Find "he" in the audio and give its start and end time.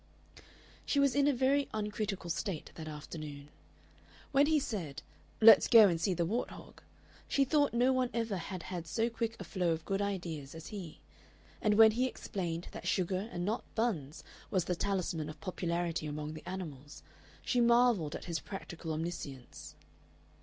4.47-4.57, 10.69-11.01, 11.91-12.07